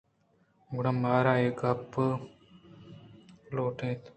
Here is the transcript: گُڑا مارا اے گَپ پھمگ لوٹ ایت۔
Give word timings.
گُڑا 0.73 0.91
مارا 1.01 1.33
اے 1.41 1.47
گَپ 1.59 1.79
پھمگ 1.91 2.15
لوٹ 3.53 3.77
ایت۔ 3.85 4.01